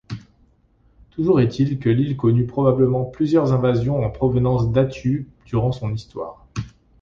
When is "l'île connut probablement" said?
1.87-3.05